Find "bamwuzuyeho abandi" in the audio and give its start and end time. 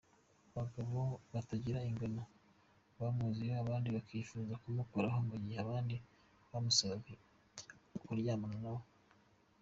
2.99-3.87